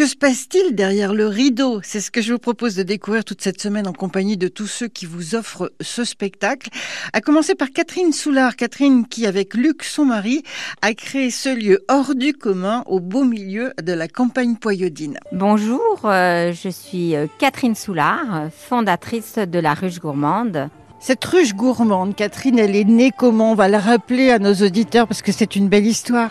[0.00, 1.80] que se passe-t-il derrière le rideau?
[1.82, 4.66] C'est ce que je vous propose de découvrir toute cette semaine en compagnie de tous
[4.66, 6.70] ceux qui vous offrent ce spectacle.
[7.12, 8.56] À commencer par Catherine Soulard.
[8.56, 10.42] Catherine qui, avec Luc, son mari,
[10.80, 15.18] a créé ce lieu hors du commun au beau milieu de la campagne poyodine.
[15.32, 20.70] Bonjour, euh, je suis euh, Catherine Soulard, fondatrice de la Ruche Gourmande.
[20.98, 23.52] Cette ruche gourmande, Catherine, elle est née comment?
[23.52, 26.30] On va la rappeler à nos auditeurs parce que c'est une belle histoire.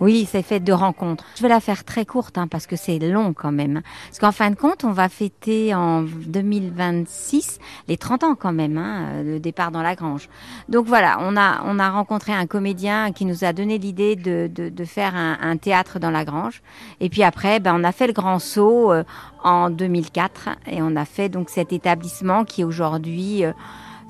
[0.00, 1.24] Oui, c'est fait de rencontres.
[1.36, 3.82] Je vais la faire très courte hein, parce que c'est long quand même.
[4.08, 8.78] Parce qu'en fin de compte, on va fêter en 2026 les 30 ans quand même,
[8.78, 10.30] hein, le départ dans la grange.
[10.70, 14.50] Donc voilà, on a, on a rencontré un comédien qui nous a donné l'idée de,
[14.50, 16.62] de, de, faire un, un, théâtre dans la grange.
[17.00, 19.04] Et puis après, ben, on a fait le grand saut euh,
[19.44, 23.44] en 2004 et on a fait donc cet établissement qui aujourd'hui...
[23.44, 23.52] Euh,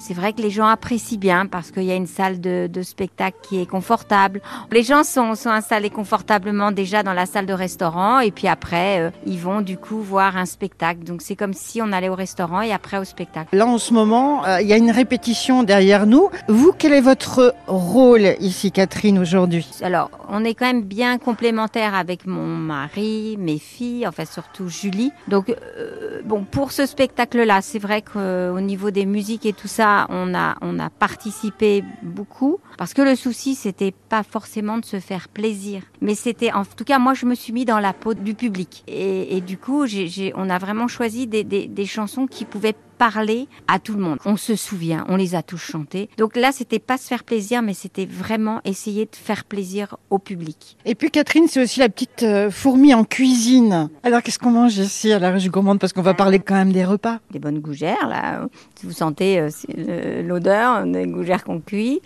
[0.00, 2.82] c'est vrai que les gens apprécient bien parce qu'il y a une salle de, de,
[2.82, 4.40] spectacle qui est confortable.
[4.72, 9.00] Les gens sont, sont, installés confortablement déjà dans la salle de restaurant et puis après,
[9.00, 11.04] euh, ils vont du coup voir un spectacle.
[11.04, 13.54] Donc c'est comme si on allait au restaurant et après au spectacle.
[13.54, 16.30] Là en ce moment, euh, il y a une répétition derrière nous.
[16.48, 19.68] Vous, quel est votre rôle ici, Catherine, aujourd'hui?
[19.82, 25.12] Alors, on est quand même bien complémentaires avec mon mari, mes filles, enfin surtout Julie.
[25.28, 29.89] Donc, euh, bon, pour ce spectacle-là, c'est vrai qu'au niveau des musiques et tout ça,
[30.10, 32.58] on a, on a participé beaucoup.
[32.78, 36.84] Parce que le souci, c'était pas forcément de se faire plaisir, mais c'était, en tout
[36.84, 38.84] cas, moi, je me suis mis dans la peau du public.
[38.86, 39.84] Et, du coup,
[40.34, 44.18] on a vraiment choisi des, des, des chansons qui pouvaient parler à tout le monde.
[44.26, 46.10] On se souvient, on les a tous chantés.
[46.18, 50.18] Donc là, c'était pas se faire plaisir, mais c'était vraiment essayer de faire plaisir au
[50.18, 50.76] public.
[50.84, 53.88] Et puis Catherine, c'est aussi la petite euh, fourmi en cuisine.
[54.02, 55.78] Alors qu'est-ce qu'on mange ici à la Ruche Gourmande?
[55.78, 57.20] Parce qu'on va parler quand même des repas.
[57.30, 58.46] Des bonnes gougères, là.
[58.82, 62.02] Vous sentez euh, l'odeur des gougères qu'on cuit.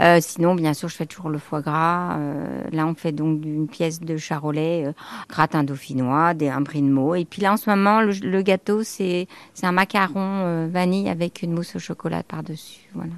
[0.00, 2.16] Euh, sinon, bien sûr, je fais toujours le foie gras.
[2.16, 4.92] Euh, là, on fait donc une pièce de charolais, euh,
[5.28, 7.14] gratin dauphinois, des, un brie de meaux.
[7.14, 9.28] Et puis là, en ce moment, le, le gâteau, c'est
[9.62, 12.88] un macaron euh, vanille avec une mousse au chocolat par-dessus.
[12.94, 13.12] Voilà.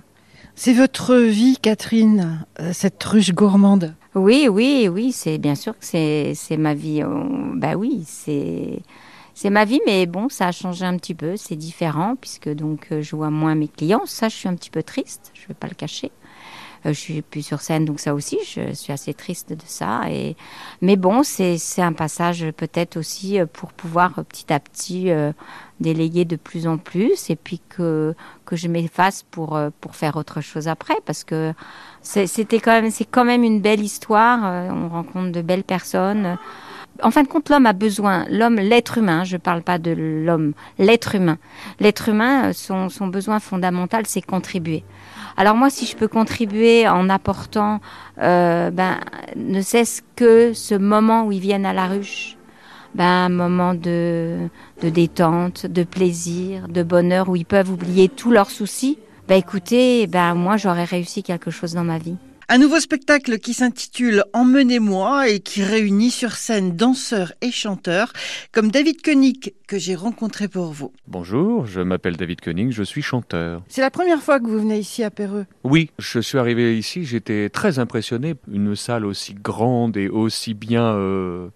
[0.55, 3.95] C'est votre vie, Catherine, euh, cette ruche gourmande?
[4.15, 7.03] Oui, oui, oui, c'est bien sûr que c'est ma vie.
[7.03, 7.25] Oh,
[7.55, 8.81] bah oui, c'est
[9.35, 12.89] c'est ma vie, mais bon, ça a changé un petit peu, c'est différent puisque donc
[12.93, 14.03] euh, je vois moins mes clients.
[14.05, 16.13] Ça, je suis un petit peu triste, je vais pas le cacher.
[16.87, 20.03] Euh, je suis plus sur scène, donc ça aussi, je suis assez triste de ça.
[20.11, 20.37] Et
[20.81, 25.33] mais bon, c'est un passage peut-être aussi euh, pour pouvoir petit à petit euh,
[25.81, 30.41] déléguer de plus en plus et puis que que je m'efface pour pour faire autre
[30.41, 31.53] chose après parce que
[32.03, 34.41] c'était quand même c'est quand même une belle histoire.
[34.73, 36.39] On rencontre de belles personnes.
[37.03, 39.93] En fin de compte, l'homme a besoin, l'homme, l'être humain, je ne parle pas de
[39.93, 41.39] l'homme, l'être humain.
[41.81, 44.85] L'être humain, son, son besoin fondamental, c'est contribuer.
[45.37, 47.81] Alors moi, si je peux contribuer en apportant,
[48.21, 48.99] euh, ben,
[49.37, 52.37] ne cesse que ce moment où ils viennent à la ruche,
[52.95, 54.49] ben, un moment de,
[54.83, 58.99] de détente, de plaisir, de bonheur, où ils peuvent oublier tous leurs soucis,
[59.29, 62.17] ben écoutez, ben moi j'aurais réussi quelque chose dans ma vie.
[62.49, 68.13] Un nouveau spectacle qui s'intitule Emmenez-moi et qui réunit sur scène danseurs et chanteurs
[68.51, 70.93] comme David Koenig que j'ai rencontré pour vous.
[71.07, 73.63] Bonjour, je m'appelle David Koenig, je suis chanteur.
[73.69, 77.05] C'est la première fois que vous venez ici à Péreux Oui, je suis arrivé ici,
[77.05, 78.35] j'étais très impressionné.
[78.53, 81.49] Une salle aussi grande et aussi bien euh,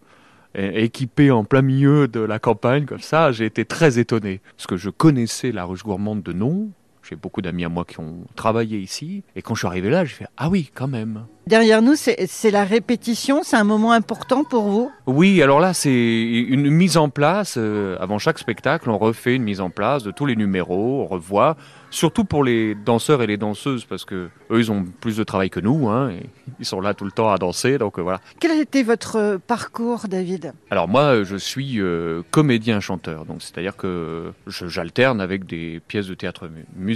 [0.55, 4.41] équipée en plein milieu de la campagne comme ça, j'ai été très étonné.
[4.57, 6.71] Parce que je connaissais la ruche gourmande de nom,
[7.09, 9.23] j'ai beaucoup d'amis à moi qui ont travaillé ici.
[9.35, 11.25] Et quand je suis arrivé là, j'ai fait Ah oui, quand même.
[11.47, 14.91] Derrière nous, c'est la répétition, c'est un moment important pour vous?
[15.07, 17.55] Oui, alors là, c'est une mise en place.
[17.57, 21.07] Euh, avant chaque spectacle, on refait une mise en place de tous les numéros, on
[21.07, 21.57] revoit.
[21.91, 25.49] Surtout pour les danseurs et les danseuses, parce que eux, ils ont plus de travail
[25.49, 25.89] que nous.
[25.89, 26.27] Hein, et
[26.59, 28.21] ils sont là tout le temps à danser, donc euh, voilà.
[28.41, 30.53] Quel a été votre parcours, David?
[30.71, 36.51] Alors moi, je suis euh, comédien-chanteur, donc c'est-à-dire que j'alterne avec des pièces de théâtre
[36.75, 36.96] musical.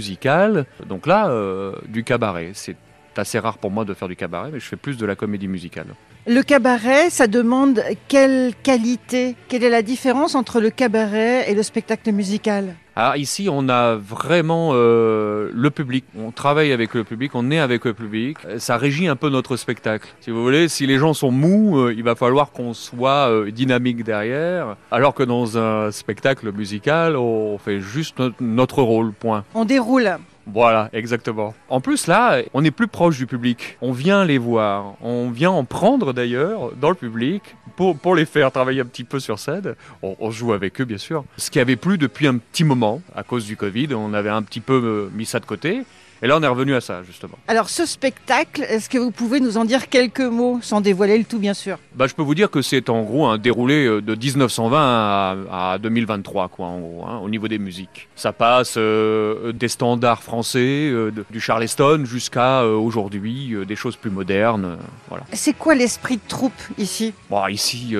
[0.87, 2.51] Donc là, euh, du cabaret.
[2.53, 2.75] C'est
[3.17, 5.47] assez rare pour moi de faire du cabaret, mais je fais plus de la comédie
[5.47, 5.87] musicale.
[6.27, 9.35] Le cabaret, ça demande quelle qualité?
[9.47, 12.75] Quelle est la différence entre le cabaret et le spectacle musical?
[12.95, 16.05] Alors ici, on a vraiment euh, le public.
[16.15, 18.37] On travaille avec le public, on est avec le public.
[18.57, 20.09] Ça régit un peu notre spectacle.
[20.19, 23.49] Si vous voulez, si les gens sont mous, euh, il va falloir qu'on soit euh,
[23.49, 24.75] dynamique derrière.
[24.91, 29.43] Alors que dans un spectacle musical, on fait juste notre, notre rôle, point.
[29.55, 30.17] On déroule.
[30.47, 31.53] Voilà, exactement.
[31.69, 33.77] En plus, là, on est plus proche du public.
[33.81, 34.95] On vient les voir.
[35.01, 37.43] On vient en prendre d'ailleurs dans le public
[37.75, 39.75] pour, les faire travailler un petit peu sur scène.
[40.01, 41.23] On, on joue avec eux, bien sûr.
[41.37, 44.43] Ce qui avait plu depuis un petit moment, à cause du Covid, on avait un
[44.43, 45.83] petit peu mis ça de côté.
[46.23, 47.33] Et là, on est revenu à ça, justement.
[47.47, 51.23] Alors, ce spectacle, est-ce que vous pouvez nous en dire quelques mots, sans dévoiler le
[51.23, 51.79] tout, bien sûr?
[51.95, 55.77] Bah, Je peux vous dire que c'est en gros un déroulé euh, de 1920 à,
[55.79, 58.07] 2023, quoi, en gros, hein, au niveau des musiques.
[58.15, 60.59] Ça passe euh, des standards français,
[60.91, 64.77] euh, du Charleston, jusqu'à aujourd'hui des choses plus modernes.
[65.09, 65.23] voilà.
[65.33, 67.13] C'est quoi l'esprit de troupe ici?
[67.29, 67.95] Bon, Ici,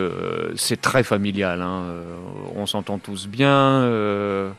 [0.56, 1.62] c'est très familial.
[1.62, 1.83] Hein,
[2.56, 3.89] on s'entend tous bien,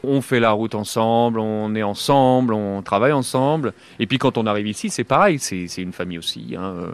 [0.02, 3.51] on fait la route ensemble, on est ensemble, on travaille ensemble.
[3.98, 6.54] Et puis quand on arrive ici, c'est pareil, c'est une famille aussi.
[6.58, 6.92] Hein.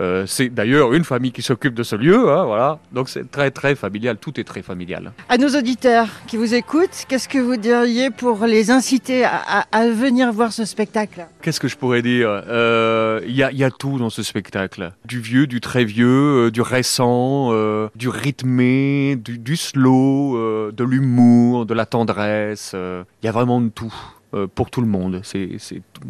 [0.00, 2.78] Euh, c'est d'ailleurs une famille qui s'occupe de ce lieu, hein, voilà.
[2.92, 5.12] Donc c'est très très familial, tout est très familial.
[5.28, 10.32] À nos auditeurs qui vous écoutent, qu'est-ce que vous diriez pour les inciter à, venir
[10.32, 11.26] voir ce spectacle?
[11.42, 12.28] Qu'est-ce que je pourrais dire?
[12.48, 14.92] Euh, Il y, a, tout dans ce spectacle.
[15.04, 17.50] Du vieux, du très vieux, euh, du récent,
[17.94, 22.74] du rythmé, du, du slow, de l'humour, de la tendresse.
[22.74, 23.94] Il y a vraiment de tout.
[24.32, 25.22] Euh, pour tout le monde.
[25.24, 25.58] C'est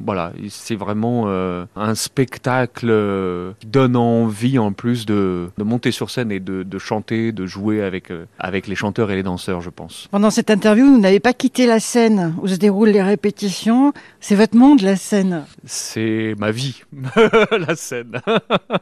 [0.04, 5.90] voilà, c'est vraiment euh, un spectacle euh, qui donne envie en plus de, de monter
[5.90, 9.62] sur scène et de, de chanter, de jouer avec avec les chanteurs et les danseurs,
[9.62, 10.06] je pense.
[10.10, 13.94] Pendant cette interview, vous n'avez pas quitté la scène où se déroulent les répétitions.
[14.20, 15.46] C'est votre monde, la scène.
[15.64, 16.82] C'est ma vie,
[17.52, 18.20] la scène.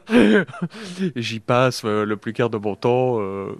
[1.15, 3.19] J'y passe le plus quart de mon temps.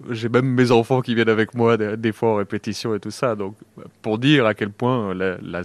[0.10, 3.36] J'ai même mes enfants qui viennent avec moi des, fois en répétition et tout ça.
[3.36, 3.56] Donc,
[4.02, 5.64] pour dire à quel point la, la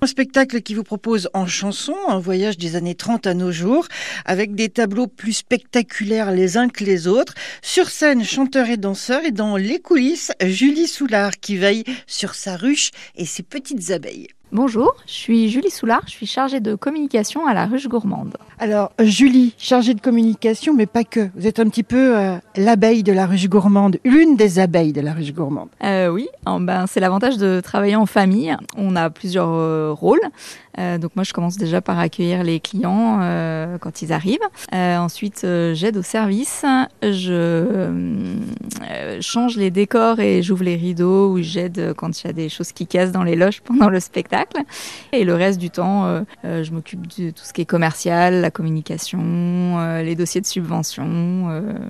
[0.00, 3.86] Un spectacle qui vous propose en chanson un voyage des années 30 à nos jours,
[4.24, 7.34] avec des tableaux plus spectaculaires les uns que les autres.
[7.62, 12.56] Sur scène, chanteurs et danseurs, et dans les coulisses, Julie Soulard qui veille sur sa
[12.56, 14.28] ruche et ses petites abeilles.
[14.50, 18.38] Bonjour, je suis Julie Soulard, je suis chargée de communication à la Ruche Gourmande.
[18.58, 21.28] Alors Julie, chargée de communication, mais pas que.
[21.34, 25.02] Vous êtes un petit peu euh, l'abeille de la Ruche Gourmande, l'une des abeilles de
[25.02, 25.68] la Ruche Gourmande.
[25.84, 28.56] Euh, oui, ben, c'est l'avantage de travailler en famille.
[28.78, 30.22] On a plusieurs euh, rôles.
[30.78, 34.38] Euh, donc moi, je commence déjà par accueillir les clients euh, quand ils arrivent.
[34.74, 36.64] Euh, ensuite, j'aide au service.
[37.02, 38.30] Je
[39.20, 42.72] change les décors et j'ouvre les rideaux ou j'aide quand il y a des choses
[42.72, 44.58] qui cassent dans les loges pendant le spectacle.
[45.12, 49.98] Et le reste du temps, je m'occupe de tout ce qui est commercial, la communication,
[50.02, 51.46] les dossiers de subvention,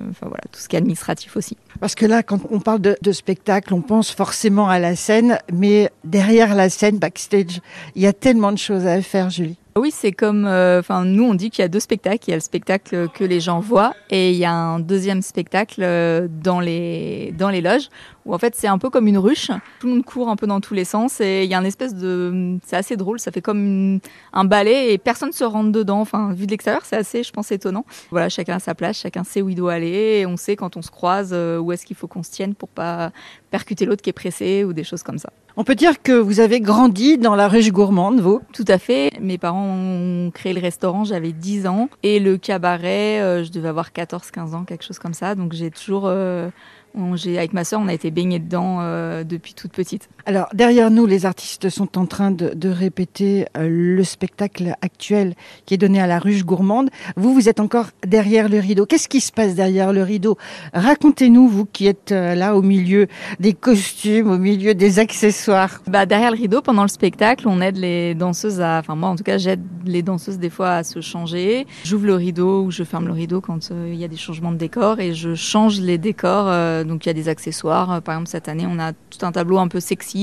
[0.09, 1.57] enfin voilà, tout ce qui est administratif aussi.
[1.79, 5.39] Parce que là, quand on parle de, de, spectacle, on pense forcément à la scène,
[5.53, 7.61] mais derrière la scène, backstage,
[7.95, 9.57] il y a tellement de choses à faire, Julie.
[9.77, 12.25] Oui, c'est comme, euh, enfin, nous on dit qu'il y a deux spectacles.
[12.27, 15.21] Il y a le spectacle que les gens voient et il y a un deuxième
[15.21, 17.89] spectacle euh, dans les dans les loges
[18.29, 19.51] où en fait c'est un peu comme une ruche.
[19.79, 21.65] Tout le monde court un peu dans tous les sens et il y a une
[21.65, 23.19] espèce de, c'est assez drôle.
[23.19, 23.99] Ça fait comme
[24.33, 25.99] un ballet et personne se rentre dedans.
[25.99, 27.85] Enfin, vu de l'extérieur, c'est assez, je pense, étonnant.
[28.11, 30.77] Voilà, chacun a sa place, chacun sait où il doit aller et on sait quand
[30.77, 33.11] on se croise euh, où est-ce qu'il faut qu'on se tienne pour pas
[33.49, 35.31] percuter l'autre qui est pressé ou des choses comme ça.
[35.57, 38.39] On peut dire que vous avez grandi dans la ruche gourmande, vous?
[38.53, 39.11] Tout à fait.
[39.19, 41.89] Mes parents ont créé le restaurant, j'avais 10 ans.
[42.03, 45.35] Et le cabaret, euh, je devais avoir 14-15 ans, quelque chose comme ça.
[45.35, 46.03] Donc j'ai toujours...
[46.05, 46.49] Euh,
[46.95, 50.09] avec ma soeur, on a été baignés dedans euh, depuis toute petite.
[50.29, 55.33] Alors, derrière nous, les artistes sont en train de, répéter euh, le spectacle actuel
[55.65, 56.91] qui est donné à la ruche gourmande.
[57.15, 58.85] Vous, vous êtes encore derrière le rideau.
[58.85, 60.37] Qu'est-ce qui se passe derrière le rideau?
[60.71, 63.07] Racontez-nous, vous qui êtes euh, là au milieu
[63.39, 65.81] des costumes, au milieu des accessoires.
[65.87, 68.77] Bah, derrière le rideau, pendant le spectacle, on aide les danseuses à...
[68.77, 71.65] Enfin, moi, en tout cas, j'aide les danseuses des fois à se changer.
[71.83, 74.57] J'ouvre le rideau ou je ferme le rideau quand il y a des changements de
[74.57, 77.93] décor et je change les décors euh, donc il y a des accessoires.
[77.93, 80.18] Euh, par exemple cette année on a tout un tableau un peu sexy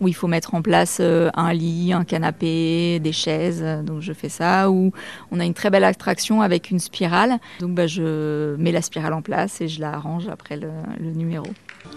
[0.00, 3.64] où il faut mettre en place euh, un lit, un canapé, des chaises.
[3.84, 4.70] Donc je fais ça.
[4.70, 4.92] Ou
[5.30, 7.38] on a une très belle attraction avec une spirale.
[7.60, 11.46] Donc bah, je mets la spirale en place et je la arrange après le, numéro.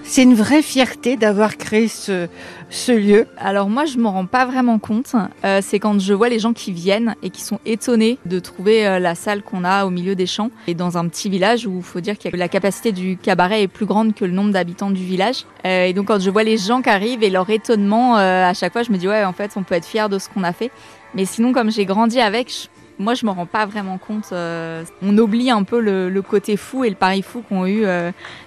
[0.03, 2.27] C'est une vraie fierté d'avoir créé ce,
[2.69, 3.27] ce, lieu.
[3.37, 5.13] Alors moi, je m'en rends pas vraiment compte.
[5.61, 9.13] c'est quand je vois les gens qui viennent et qui sont étonnés de trouver la
[9.13, 11.99] salle qu'on a au milieu des champs et dans un petit village où il faut
[11.99, 15.45] dire que la capacité du cabaret est plus grande que le nombre d'habitants du village.
[15.65, 18.53] Euh, et donc quand je vois les gens qui arrivent et leur étonnement, euh, à
[18.53, 20.43] chaque fois, je me dis ouais, en fait, on peut être fier de ce qu'on
[20.43, 20.71] a fait.
[21.15, 22.69] Mais sinon, comme j'ai grandi avec,
[22.99, 24.29] moi, je me rends pas vraiment compte.
[24.31, 27.85] Euh, on oublie un peu le, côté fou et le pari fou qu'ont eu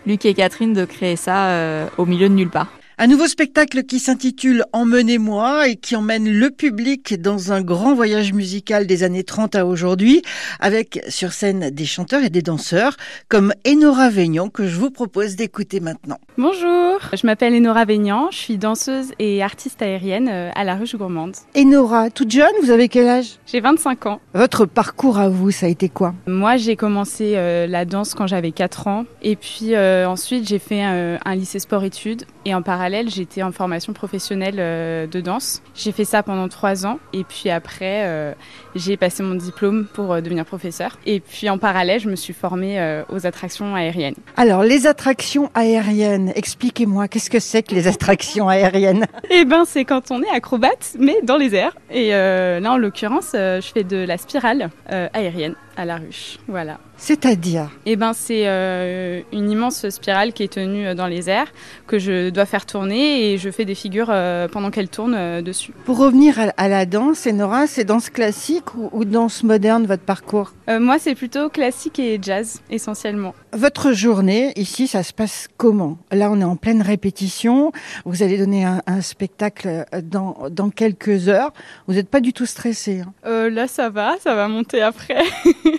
[0.06, 2.68] Luc et Catherine de créer ça au milieu de nulle part.
[2.98, 8.32] Un nouveau spectacle qui s'intitule Emmenez-moi et qui emmène le public dans un grand voyage
[8.32, 10.22] musical des années 30 à aujourd'hui,
[10.60, 12.96] avec sur scène des chanteurs et des danseurs
[13.28, 16.16] comme Enora Veignan que je vous propose d'écouter maintenant.
[16.38, 20.96] Bonjour, je m'appelle Enora Veignan, je suis danseuse et artiste aérienne euh, à la Ruche
[20.96, 21.36] Gourmande.
[21.54, 23.32] Enora, toute jeune, vous avez quel âge?
[23.44, 24.20] J'ai 25 ans.
[24.32, 26.14] Votre parcours à vous, ça a été quoi?
[26.26, 30.58] Moi, j'ai commencé euh, la danse quand j'avais 4 ans et puis euh, ensuite j'ai
[30.58, 35.60] fait un lycée sport-études et en parallèle parallèle, j'étais en formation professionnelle de danse.
[35.74, 38.36] J'ai fait ça pendant trois ans et puis après,
[38.76, 40.96] j'ai passé mon diplôme pour devenir professeur.
[41.04, 44.14] Et puis en parallèle, je me suis formée aux attractions aériennes.
[44.36, 49.06] Alors, les attractions aériennes, expliquez-moi, qu'est-ce que c'est que les attractions aériennes?
[49.30, 51.76] Eh ben, c'est quand on est acrobate, mais dans les airs.
[51.90, 56.38] Et là, en l'occurrence, je fais de la spirale aérienne à la ruche.
[56.46, 56.78] Voilà.
[56.98, 61.52] C'est-à-dire Eh ben, c'est euh, une immense spirale qui est tenue euh, dans les airs
[61.86, 65.72] que je dois faire tourner et je fais des figures euh, pendant qu'elle tourne dessus.
[65.84, 70.52] Pour revenir à, la danse, Enora, c'est danse classique ou, danse moderne votre parcours?
[70.68, 73.34] Moi, c'est plutôt classique et jazz essentiellement.
[73.52, 75.98] Votre journée ici, ça se passe comment?
[76.10, 77.70] Là, on est en pleine répétition.
[78.04, 81.52] Vous allez donner un, spectacle dans, dans, quelques heures.
[81.86, 83.48] Vous n'êtes pas du tout stressé hein?
[83.48, 85.22] Là, ça va, ça va monter après.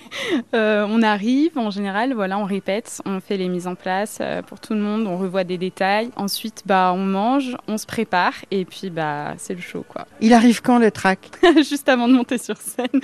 [0.54, 4.42] on a arrive, en général, voilà, on répète, on fait les mises en place euh,
[4.42, 6.12] pour tout le monde, on revoit des détails.
[6.16, 10.06] Ensuite, bah, on mange, on se prépare et puis bah, c'est le show, quoi.
[10.22, 11.20] Il arrive quand le track
[11.58, 13.02] Juste avant de monter sur scène.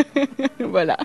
[0.60, 0.98] voilà.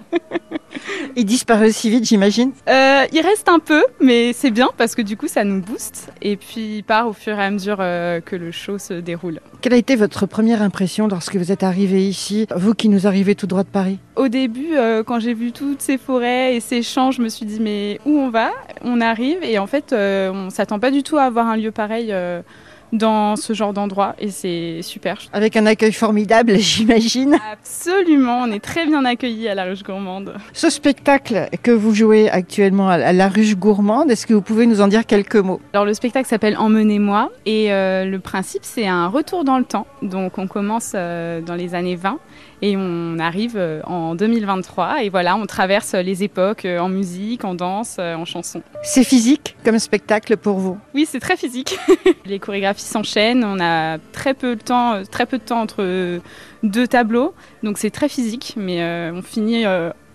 [1.15, 2.51] Il disparaît aussi vite, j'imagine.
[2.69, 6.11] Euh, Il reste un peu, mais c'est bien parce que du coup, ça nous booste.
[6.21, 9.39] Et puis il part au fur et à mesure euh, que le show se déroule.
[9.61, 13.35] Quelle a été votre première impression lorsque vous êtes arrivé ici, vous qui nous arrivez
[13.35, 13.99] tout droit de Paris?
[14.15, 14.75] Au début,
[15.05, 18.17] quand j'ai vu toutes ces forêts et ces champs, je me suis dit mais où
[18.17, 18.51] on va?
[18.83, 21.71] On arrive et en fait euh, on s'attend pas du tout à avoir un lieu
[21.71, 22.41] pareil euh,
[22.91, 25.17] dans ce genre d'endroit et c'est super.
[25.33, 27.37] Avec un accueil formidable, j'imagine.
[27.51, 30.33] Absolument, on est très bien accueillis à la Ruche Gourmande.
[30.53, 34.81] Ce spectacle que vous jouez actuellement à la Ruche Gourmande, est-ce que vous pouvez nous
[34.81, 35.61] en dire quelques mots?
[35.73, 39.87] Alors le spectacle s'appelle Emmenez-moi et euh, le principe c'est un retour dans le temps.
[40.01, 42.19] Donc on commence dans les années 20
[42.61, 47.43] et on arrive euh, en 2023 et voilà, on traverse les époques euh, en musique,
[47.43, 48.61] en danse, euh, en chanson.
[48.83, 50.77] C'est physique comme spectacle pour vous?
[50.93, 51.77] Oui, c'est très physique.
[52.25, 56.19] les chorégraphies s'enchaînent, on a très peu de temps, très peu de temps entre
[56.63, 59.65] deux tableaux, donc c'est très physique, mais on finit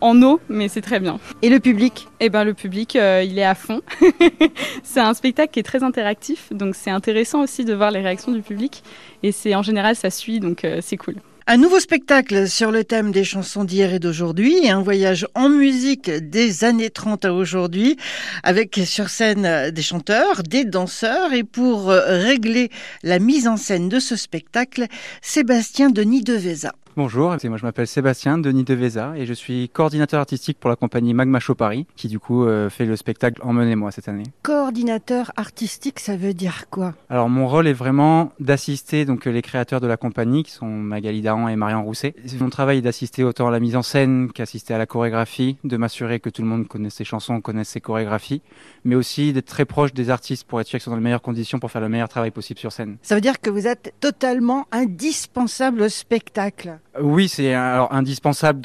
[0.01, 1.19] en eau, mais c'est très bien.
[1.43, 2.09] Et le public?
[2.21, 3.81] Eh ben le public, il est à fond.
[4.83, 8.33] c'est un spectacle qui est très interactif, donc c'est intéressant aussi de voir les réactions
[8.33, 8.83] du public.
[9.23, 11.17] Et c'est en général ça suit, donc c'est cool.
[11.49, 16.11] Un nouveau spectacle sur le thème des chansons d'hier et d'aujourd'hui un voyage en musique
[16.11, 17.97] des années 30 à aujourd'hui
[18.43, 22.71] avec sur scène des chanteurs, des danseurs et pour régler
[23.05, 24.87] la mise en scène de ce spectacle,
[25.23, 26.73] Sébastien Denis Deveza.
[26.99, 31.13] Bonjour, moi je m'appelle Sébastien Denis Deveza et je suis coordinateur artistique pour la compagnie
[31.13, 34.23] Magma Show Paris qui du coup euh, fait le spectacle Emmenez-moi cette année.
[34.43, 36.95] Coordinateur artistique, ça veut dire quoi?
[37.11, 41.21] Alors mon rôle est vraiment d'assister donc les créateurs de la compagnie qui sont Magali
[41.21, 42.15] Dahan et Marion Rousset.
[42.41, 45.77] Mon travail est d'assister autant à la mise en scène qu'assister à la chorégraphie, de
[45.77, 48.41] m'assurer que tout le monde connaisse ses chansons, connaisse ses chorégraphies,
[48.85, 51.21] mais aussi d'être très proche des artistes pour être sûr qu'ils sont dans les meilleures
[51.21, 52.97] conditions pour faire le meilleur travail possible sur scène.
[53.03, 56.79] Ça veut dire que vous êtes totalement indispensable au spectacle?
[57.01, 58.61] Oui, c'est alors indispensable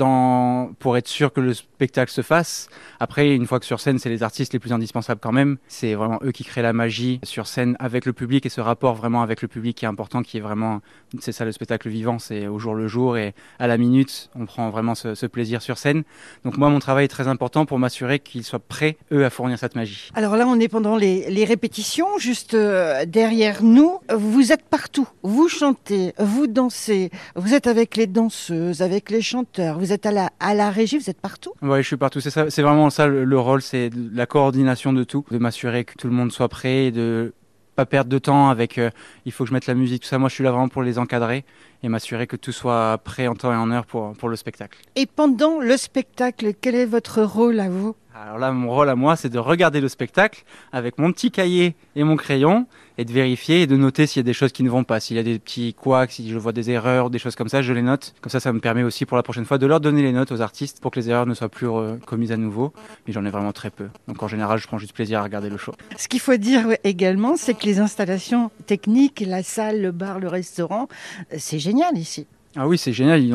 [0.79, 2.69] pour être sûr que le spectacle se fasse.
[2.99, 5.57] Après, une fois que sur scène, c'est les artistes les plus indispensables quand même.
[5.67, 8.95] C'est vraiment eux qui créent la magie sur scène avec le public et ce rapport
[8.95, 10.81] vraiment avec le public qui est important, qui est vraiment,
[11.19, 14.45] c'est ça le spectacle vivant, c'est au jour le jour et à la minute, on
[14.45, 16.03] prend vraiment ce, plaisir sur scène.
[16.43, 19.57] Donc moi, mon travail est très important pour m'assurer qu'ils soient prêts, eux, à fournir
[19.57, 20.09] cette magie.
[20.13, 23.99] Alors là, on est pendant les, les répétitions, juste euh, derrière nous.
[24.13, 25.07] Vous êtes partout.
[25.23, 30.11] Vous chantez, vous dansez, vous êtes avec les danseuses, avec les chanteurs, vous êtes à
[30.11, 31.53] la, à la régie, vous êtes partout?
[31.61, 32.21] Oui, je suis partout.
[32.21, 35.93] C'est ça, c'est vraiment ça le, rôle, c'est la coordination de tout, de m'assurer que
[35.97, 37.33] tout le monde soit prêt, et de
[37.75, 38.89] pas perdre de temps avec euh,
[39.25, 40.19] il faut que je mette la musique, tout ça.
[40.19, 41.45] Moi, je suis là vraiment pour les encadrer
[41.83, 44.77] et m'assurer que tout soit prêt en temps et en heure pour, pour le spectacle.
[44.95, 47.95] Et pendant le spectacle, quel est votre rôle à vous?
[48.21, 51.75] Alors là, mon rôle à moi, c'est de regarder le spectacle avec mon petit cahier
[51.95, 52.67] et mon crayon
[52.99, 54.99] et de vérifier et de noter s'il y a des choses qui ne vont pas.
[54.99, 57.63] S'il y a des petits couacs, si je vois des erreurs, des choses comme ça,
[57.63, 58.13] je les note.
[58.21, 60.31] Comme ça, ça me permet aussi pour la prochaine fois de leur donner les notes
[60.31, 61.67] aux artistes pour que les erreurs ne soient plus
[62.05, 62.73] commises à nouveau.
[63.07, 63.87] Mais j'en ai vraiment très peu.
[64.07, 65.73] Donc en général, je prends juste plaisir à regarder le show.
[65.97, 70.27] Ce qu'il faut dire également, c'est que les installations techniques, la salle, le bar, le
[70.27, 70.87] restaurant,
[71.35, 72.27] c'est génial ici.
[72.57, 73.25] Ah oui, c'est génial.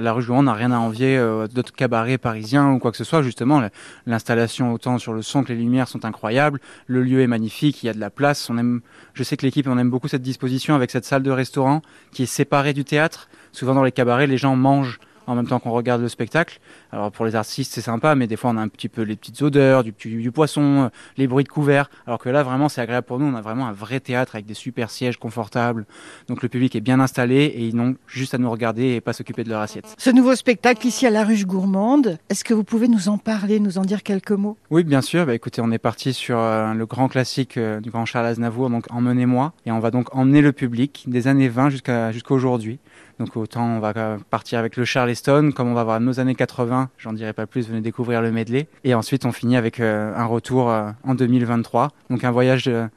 [0.00, 3.04] la rue Jouan n'a rien à envier euh, d'autres cabarets parisiens ou quoi que ce
[3.04, 3.20] soit.
[3.20, 3.62] Justement,
[4.06, 6.58] l'installation autant sur le son que les lumières sont incroyables.
[6.86, 7.82] Le lieu est magnifique.
[7.82, 8.48] Il y a de la place.
[8.48, 8.80] On aime.
[9.12, 12.22] Je sais que l'équipe on aime beaucoup cette disposition avec cette salle de restaurant qui
[12.22, 13.28] est séparée du théâtre.
[13.52, 16.60] Souvent dans les cabarets, les gens mangent en même temps qu'on regarde le spectacle.
[16.92, 19.16] Alors pour les artistes, c'est sympa, mais des fois on a un petit peu les
[19.16, 21.90] petites odeurs, du, du, du poisson, les bruits de couverts.
[22.06, 23.26] Alors que là, vraiment, c'est agréable pour nous.
[23.26, 25.86] On a vraiment un vrai théâtre avec des super sièges confortables.
[26.28, 29.12] Donc le public est bien installé et ils n'ont juste à nous regarder et pas
[29.12, 29.94] s'occuper de leur assiette.
[29.98, 33.60] Ce nouveau spectacle ici à la Ruche Gourmande, est-ce que vous pouvez nous en parler,
[33.60, 34.56] nous en dire quelques mots?
[34.70, 35.26] Oui, bien sûr.
[35.26, 38.70] Bah, écoutez, on est parti sur euh, le grand classique euh, du grand Charles Aznavour,
[38.70, 39.52] donc Emmenez-moi.
[39.66, 42.78] Et on va donc emmener le public des années 20 jusqu'à jusqu'à aujourd'hui.
[43.22, 43.94] Donc autant on va
[44.30, 47.68] partir avec le Charleston, comme on va voir nos années 80, j'en dirai pas plus,
[47.68, 48.66] venez découvrir le medley.
[48.82, 52.88] Et ensuite on finit avec euh, un retour euh, en 2023, donc un voyage euh,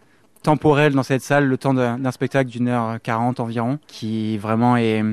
[0.42, 5.04] temporel dans cette salle, le temps d'un spectacle d'une heure 40 environ, qui vraiment est,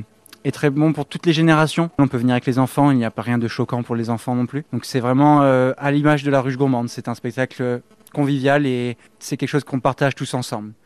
[0.45, 1.91] est très bon pour toutes les générations.
[1.99, 4.09] On peut venir avec les enfants, il n'y a pas rien de choquant pour les
[4.09, 4.65] enfants non plus.
[4.73, 7.83] Donc c'est vraiment à l'image de la ruche gourmande, c'est un spectacle
[8.15, 10.73] convivial et c'est quelque chose qu'on partage tous ensemble.